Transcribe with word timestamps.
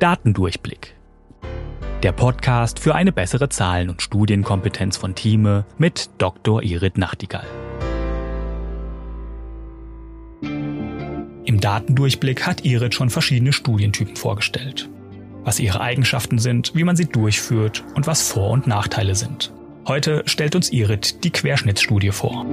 Datendurchblick. 0.00 0.96
Der 2.02 2.12
Podcast 2.12 2.78
für 2.78 2.94
eine 2.94 3.12
bessere 3.12 3.50
Zahlen- 3.50 3.90
und 3.90 4.00
Studienkompetenz 4.00 4.96
von 4.96 5.14
Thieme 5.14 5.66
mit 5.76 6.08
Dr. 6.16 6.62
Irit 6.62 6.96
Nachtigall. 6.96 7.44
Im 10.40 11.60
Datendurchblick 11.60 12.46
hat 12.46 12.64
Irit 12.64 12.94
schon 12.94 13.10
verschiedene 13.10 13.52
Studientypen 13.52 14.16
vorgestellt. 14.16 14.88
Was 15.44 15.60
ihre 15.60 15.82
Eigenschaften 15.82 16.38
sind, 16.38 16.74
wie 16.74 16.84
man 16.84 16.96
sie 16.96 17.06
durchführt 17.06 17.84
und 17.94 18.06
was 18.06 18.26
Vor- 18.26 18.52
und 18.52 18.66
Nachteile 18.66 19.14
sind. 19.14 19.52
Heute 19.86 20.22
stellt 20.24 20.56
uns 20.56 20.72
Irit 20.72 21.24
die 21.24 21.30
Querschnittsstudie 21.30 22.12
vor. 22.12 22.46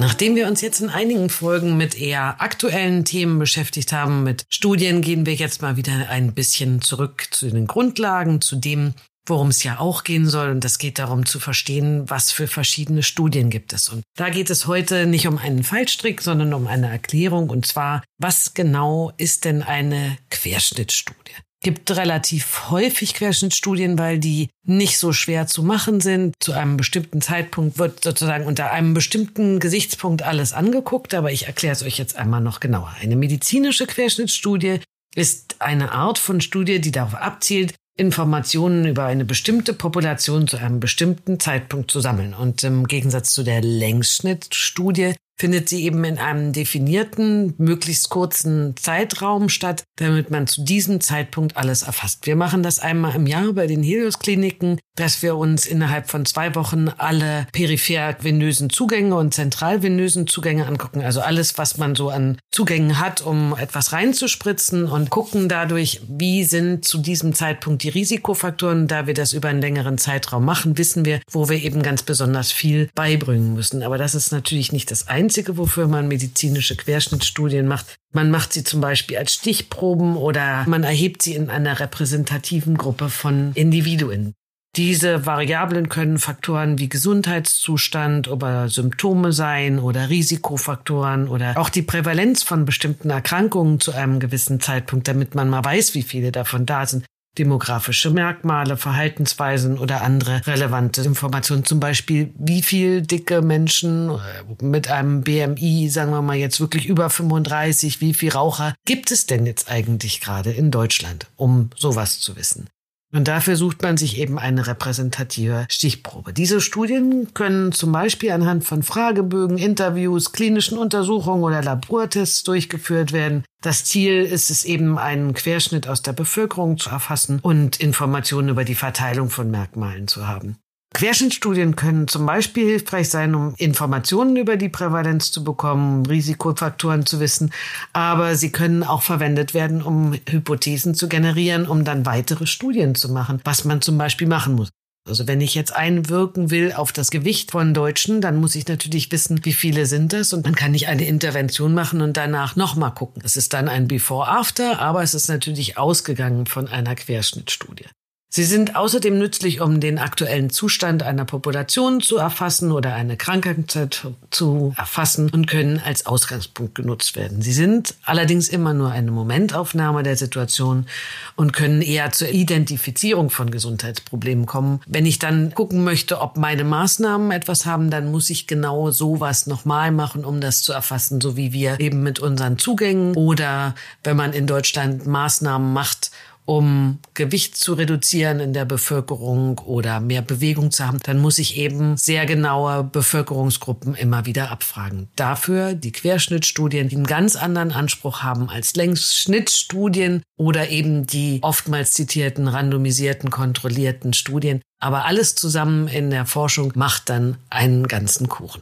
Nachdem 0.00 0.34
wir 0.34 0.46
uns 0.46 0.62
jetzt 0.62 0.80
in 0.80 0.88
einigen 0.88 1.28
Folgen 1.28 1.76
mit 1.76 1.94
eher 1.94 2.40
aktuellen 2.40 3.04
Themen 3.04 3.38
beschäftigt 3.38 3.92
haben, 3.92 4.22
mit 4.22 4.46
Studien, 4.48 5.02
gehen 5.02 5.26
wir 5.26 5.34
jetzt 5.34 5.60
mal 5.60 5.76
wieder 5.76 6.08
ein 6.08 6.32
bisschen 6.32 6.80
zurück 6.80 7.26
zu 7.30 7.50
den 7.50 7.66
Grundlagen, 7.66 8.40
zu 8.40 8.56
dem, 8.56 8.94
worum 9.26 9.48
es 9.48 9.62
ja 9.62 9.78
auch 9.78 10.02
gehen 10.02 10.26
soll. 10.26 10.52
Und 10.52 10.64
das 10.64 10.78
geht 10.78 10.98
darum 10.98 11.26
zu 11.26 11.38
verstehen, 11.38 12.08
was 12.08 12.32
für 12.32 12.46
verschiedene 12.46 13.02
Studien 13.02 13.50
gibt 13.50 13.74
es. 13.74 13.90
Und 13.90 14.02
da 14.16 14.30
geht 14.30 14.48
es 14.48 14.66
heute 14.66 15.04
nicht 15.04 15.26
um 15.26 15.36
einen 15.36 15.64
Fallstrick, 15.64 16.22
sondern 16.22 16.54
um 16.54 16.66
eine 16.66 16.88
Erklärung. 16.88 17.50
Und 17.50 17.66
zwar, 17.66 18.02
was 18.16 18.54
genau 18.54 19.12
ist 19.18 19.44
denn 19.44 19.62
eine 19.62 20.16
Querschnittstudie? 20.30 21.34
Gibt 21.62 21.90
relativ 21.90 22.70
häufig 22.70 23.14
Querschnittstudien, 23.14 23.98
weil 23.98 24.18
die 24.18 24.48
nicht 24.66 24.98
so 24.98 25.12
schwer 25.12 25.46
zu 25.46 25.62
machen 25.62 26.00
sind. 26.00 26.34
Zu 26.40 26.52
einem 26.52 26.76
bestimmten 26.76 27.20
Zeitpunkt 27.20 27.78
wird 27.78 28.02
sozusagen 28.02 28.46
unter 28.46 28.70
einem 28.70 28.94
bestimmten 28.94 29.60
Gesichtspunkt 29.60 30.22
alles 30.22 30.52
angeguckt, 30.52 31.14
aber 31.14 31.32
ich 31.32 31.46
erkläre 31.46 31.72
es 31.72 31.82
euch 31.82 31.98
jetzt 31.98 32.16
einmal 32.16 32.40
noch 32.40 32.60
genauer. 32.60 32.94
Eine 33.00 33.16
medizinische 33.16 33.86
Querschnittstudie 33.86 34.80
ist 35.14 35.56
eine 35.58 35.92
Art 35.92 36.18
von 36.18 36.40
Studie, 36.40 36.80
die 36.80 36.92
darauf 36.92 37.14
abzielt, 37.14 37.74
Informationen 37.96 38.86
über 38.86 39.04
eine 39.04 39.26
bestimmte 39.26 39.74
Population 39.74 40.46
zu 40.48 40.56
einem 40.56 40.80
bestimmten 40.80 41.38
Zeitpunkt 41.38 41.90
zu 41.90 42.00
sammeln. 42.00 42.32
Und 42.32 42.64
im 42.64 42.86
Gegensatz 42.86 43.34
zu 43.34 43.42
der 43.42 43.60
Längsschnittstudie 43.60 45.14
findet 45.40 45.70
sie 45.70 45.84
eben 45.84 46.04
in 46.04 46.18
einem 46.18 46.52
definierten, 46.52 47.54
möglichst 47.56 48.10
kurzen 48.10 48.74
Zeitraum 48.76 49.48
statt, 49.48 49.84
damit 49.96 50.30
man 50.30 50.46
zu 50.46 50.62
diesem 50.62 51.00
Zeitpunkt 51.00 51.56
alles 51.56 51.82
erfasst. 51.82 52.26
Wir 52.26 52.36
machen 52.36 52.62
das 52.62 52.78
einmal 52.78 53.14
im 53.14 53.26
Jahr 53.26 53.54
bei 53.54 53.66
den 53.66 53.82
Helios-Kliniken, 53.82 54.78
dass 54.96 55.22
wir 55.22 55.36
uns 55.36 55.64
innerhalb 55.64 56.10
von 56.10 56.26
zwei 56.26 56.54
Wochen 56.54 56.90
alle 56.90 57.46
peripher-venösen 57.52 58.68
Zugänge 58.68 59.16
und 59.16 59.32
zentralvenösen 59.32 60.26
Zugänge 60.26 60.66
angucken. 60.66 61.00
Also 61.00 61.22
alles, 61.22 61.56
was 61.56 61.78
man 61.78 61.94
so 61.94 62.10
an 62.10 62.36
Zugängen 62.50 63.00
hat, 63.00 63.22
um 63.22 63.56
etwas 63.58 63.94
reinzuspritzen 63.94 64.84
und 64.84 65.08
gucken 65.08 65.48
dadurch, 65.48 66.02
wie 66.06 66.44
sind 66.44 66.84
zu 66.84 66.98
diesem 66.98 67.34
Zeitpunkt 67.34 67.82
die 67.82 67.88
Risikofaktoren. 67.88 68.88
Da 68.88 69.06
wir 69.06 69.14
das 69.14 69.32
über 69.32 69.48
einen 69.48 69.62
längeren 69.62 69.96
Zeitraum 69.96 70.44
machen, 70.44 70.76
wissen 70.76 71.06
wir, 71.06 71.20
wo 71.30 71.48
wir 71.48 71.62
eben 71.62 71.82
ganz 71.82 72.02
besonders 72.02 72.52
viel 72.52 72.90
beibringen 72.94 73.54
müssen. 73.54 73.82
Aber 73.82 73.96
das 73.96 74.14
ist 74.14 74.32
natürlich 74.32 74.70
nicht 74.70 74.90
das 74.90 75.08
Einzige. 75.08 75.29
Einzige, 75.30 75.56
wofür 75.56 75.86
man 75.86 76.08
medizinische 76.08 76.74
Querschnittstudien 76.74 77.68
macht. 77.68 77.94
Man 78.12 78.32
macht 78.32 78.52
sie 78.52 78.64
zum 78.64 78.80
Beispiel 78.80 79.16
als 79.16 79.34
Stichproben 79.34 80.16
oder 80.16 80.64
man 80.66 80.82
erhebt 80.82 81.22
sie 81.22 81.36
in 81.36 81.50
einer 81.50 81.78
repräsentativen 81.78 82.76
Gruppe 82.76 83.10
von 83.10 83.52
Individuen. 83.54 84.34
Diese 84.74 85.26
Variablen 85.26 85.88
können 85.88 86.18
Faktoren 86.18 86.80
wie 86.80 86.88
Gesundheitszustand 86.88 88.26
oder 88.26 88.68
Symptome 88.68 89.32
sein 89.32 89.78
oder 89.78 90.10
Risikofaktoren 90.10 91.28
oder 91.28 91.56
auch 91.56 91.68
die 91.68 91.82
Prävalenz 91.82 92.42
von 92.42 92.64
bestimmten 92.64 93.10
Erkrankungen 93.10 93.78
zu 93.78 93.92
einem 93.92 94.18
gewissen 94.18 94.58
Zeitpunkt, 94.58 95.06
damit 95.06 95.36
man 95.36 95.48
mal 95.48 95.64
weiß, 95.64 95.94
wie 95.94 96.02
viele 96.02 96.32
davon 96.32 96.66
da 96.66 96.86
sind 96.86 97.04
demografische 97.38 98.10
Merkmale, 98.10 98.76
Verhaltensweisen 98.76 99.78
oder 99.78 100.02
andere 100.02 100.46
relevante 100.46 101.02
Informationen. 101.02 101.64
Zum 101.64 101.80
Beispiel, 101.80 102.32
wie 102.38 102.62
viel 102.62 103.02
dicke 103.02 103.42
Menschen 103.42 104.10
äh, 104.10 104.64
mit 104.64 104.90
einem 104.90 105.22
BMI, 105.22 105.88
sagen 105.88 106.10
wir 106.10 106.22
mal 106.22 106.36
jetzt 106.36 106.60
wirklich 106.60 106.86
über 106.86 107.10
35, 107.10 108.00
wie 108.00 108.14
viel 108.14 108.30
Raucher 108.30 108.74
gibt 108.84 109.10
es 109.10 109.26
denn 109.26 109.46
jetzt 109.46 109.70
eigentlich 109.70 110.20
gerade 110.20 110.50
in 110.50 110.70
Deutschland, 110.70 111.26
um 111.36 111.70
sowas 111.76 112.20
zu 112.20 112.36
wissen? 112.36 112.68
Und 113.12 113.26
dafür 113.26 113.56
sucht 113.56 113.82
man 113.82 113.96
sich 113.96 114.18
eben 114.18 114.38
eine 114.38 114.66
repräsentative 114.66 115.66
Stichprobe. 115.68 116.32
Diese 116.32 116.60
Studien 116.60 117.34
können 117.34 117.72
zum 117.72 117.90
Beispiel 117.90 118.30
anhand 118.30 118.64
von 118.64 118.84
Fragebögen, 118.84 119.58
Interviews, 119.58 120.32
klinischen 120.32 120.78
Untersuchungen 120.78 121.42
oder 121.42 121.62
Labortests 121.62 122.44
durchgeführt 122.44 123.12
werden. 123.12 123.44
Das 123.62 123.84
Ziel 123.84 124.22
ist 124.22 124.50
es 124.50 124.64
eben, 124.64 124.96
einen 124.96 125.34
Querschnitt 125.34 125.88
aus 125.88 126.02
der 126.02 126.12
Bevölkerung 126.12 126.78
zu 126.78 126.90
erfassen 126.90 127.40
und 127.42 127.80
Informationen 127.80 128.48
über 128.48 128.64
die 128.64 128.76
Verteilung 128.76 129.28
von 129.28 129.50
Merkmalen 129.50 130.06
zu 130.06 130.28
haben. 130.28 130.58
Querschnittstudien 130.92 131.76
können 131.76 132.08
zum 132.08 132.26
Beispiel 132.26 132.66
hilfreich 132.66 133.08
sein, 133.08 133.34
um 133.34 133.54
Informationen 133.56 134.36
über 134.36 134.56
die 134.56 134.68
Prävalenz 134.68 135.30
zu 135.30 135.44
bekommen, 135.44 136.04
Risikofaktoren 136.04 137.06
zu 137.06 137.20
wissen, 137.20 137.52
aber 137.92 138.34
sie 138.34 138.50
können 138.50 138.82
auch 138.82 139.02
verwendet 139.02 139.54
werden, 139.54 139.82
um 139.82 140.14
Hypothesen 140.28 140.94
zu 140.94 141.08
generieren, 141.08 141.68
um 141.68 141.84
dann 141.84 142.06
weitere 142.06 142.46
Studien 142.46 142.96
zu 142.96 143.08
machen, 143.08 143.40
was 143.44 143.64
man 143.64 143.80
zum 143.80 143.98
Beispiel 143.98 144.26
machen 144.26 144.54
muss. 144.54 144.70
Also 145.08 145.26
wenn 145.26 145.40
ich 145.40 145.54
jetzt 145.54 145.74
einwirken 145.74 146.50
will 146.50 146.72
auf 146.72 146.92
das 146.92 147.10
Gewicht 147.10 147.52
von 147.52 147.72
Deutschen, 147.72 148.20
dann 148.20 148.36
muss 148.36 148.54
ich 148.54 148.68
natürlich 148.68 149.10
wissen, 149.10 149.44
wie 149.44 149.52
viele 149.52 149.86
sind 149.86 150.12
das 150.12 150.32
und 150.32 150.44
dann 150.44 150.54
kann 150.54 150.74
ich 150.74 150.88
eine 150.88 151.06
Intervention 151.06 151.72
machen 151.72 152.02
und 152.02 152.16
danach 152.16 152.54
nochmal 152.56 152.92
gucken. 152.92 153.22
Es 153.24 153.36
ist 153.36 153.52
dann 153.52 153.68
ein 153.68 153.88
Before-After, 153.88 154.78
aber 154.80 155.02
es 155.02 155.14
ist 155.14 155.28
natürlich 155.28 155.78
ausgegangen 155.78 156.46
von 156.46 156.68
einer 156.68 156.94
Querschnittstudie. 156.94 157.86
Sie 158.32 158.44
sind 158.44 158.76
außerdem 158.76 159.18
nützlich, 159.18 159.60
um 159.60 159.80
den 159.80 159.98
aktuellen 159.98 160.50
Zustand 160.50 161.02
einer 161.02 161.24
Population 161.24 162.00
zu 162.00 162.16
erfassen 162.16 162.70
oder 162.70 162.94
eine 162.94 163.16
Krankheit 163.16 164.08
zu 164.30 164.72
erfassen 164.76 165.30
und 165.30 165.48
können 165.48 165.80
als 165.84 166.06
Ausgangspunkt 166.06 166.76
genutzt 166.76 167.16
werden. 167.16 167.42
Sie 167.42 167.52
sind 167.52 167.96
allerdings 168.04 168.48
immer 168.48 168.72
nur 168.72 168.92
eine 168.92 169.10
Momentaufnahme 169.10 170.04
der 170.04 170.16
Situation 170.16 170.86
und 171.34 171.52
können 171.52 171.82
eher 171.82 172.12
zur 172.12 172.28
Identifizierung 172.28 173.30
von 173.30 173.50
Gesundheitsproblemen 173.50 174.46
kommen. 174.46 174.80
Wenn 174.86 175.06
ich 175.06 175.18
dann 175.18 175.52
gucken 175.52 175.82
möchte, 175.82 176.20
ob 176.20 176.36
meine 176.36 176.62
Maßnahmen 176.62 177.32
etwas 177.32 177.66
haben, 177.66 177.90
dann 177.90 178.12
muss 178.12 178.30
ich 178.30 178.46
genau 178.46 178.92
sowas 178.92 179.48
nochmal 179.48 179.90
machen, 179.90 180.24
um 180.24 180.40
das 180.40 180.62
zu 180.62 180.72
erfassen, 180.72 181.20
so 181.20 181.36
wie 181.36 181.52
wir 181.52 181.80
eben 181.80 182.04
mit 182.04 182.20
unseren 182.20 182.58
Zugängen 182.58 183.16
oder 183.16 183.74
wenn 184.04 184.16
man 184.16 184.32
in 184.32 184.46
Deutschland 184.46 185.04
Maßnahmen 185.04 185.72
macht, 185.72 186.12
um 186.50 186.98
Gewicht 187.14 187.56
zu 187.56 187.74
reduzieren 187.74 188.40
in 188.40 188.52
der 188.52 188.64
Bevölkerung 188.64 189.60
oder 189.60 190.00
mehr 190.00 190.20
Bewegung 190.20 190.72
zu 190.72 190.84
haben, 190.84 190.98
dann 191.00 191.20
muss 191.20 191.38
ich 191.38 191.56
eben 191.56 191.96
sehr 191.96 192.26
genaue 192.26 192.82
Bevölkerungsgruppen 192.82 193.94
immer 193.94 194.26
wieder 194.26 194.50
abfragen. 194.50 195.08
Dafür 195.14 195.74
die 195.74 195.92
Querschnittstudien, 195.92 196.88
die 196.88 196.96
einen 196.96 197.06
ganz 197.06 197.36
anderen 197.36 197.70
Anspruch 197.70 198.24
haben 198.24 198.50
als 198.50 198.74
Längsschnittstudien 198.74 200.24
oder 200.36 200.70
eben 200.70 201.06
die 201.06 201.38
oftmals 201.42 201.92
zitierten 201.92 202.48
randomisierten, 202.48 203.30
kontrollierten 203.30 204.12
Studien. 204.12 204.60
Aber 204.80 205.04
alles 205.04 205.36
zusammen 205.36 205.86
in 205.86 206.10
der 206.10 206.26
Forschung 206.26 206.72
macht 206.74 207.10
dann 207.10 207.36
einen 207.48 207.86
ganzen 207.86 208.28
Kuchen. 208.28 208.60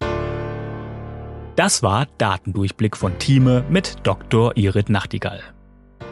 Das 1.57 1.83
war 1.83 2.07
Datendurchblick 2.19 2.99
von 2.99 3.19
Thieme 3.19 3.65
mit 3.71 3.97
Dr. 4.03 4.55
Irit 4.59 4.91
Nachtigall. 4.91 5.41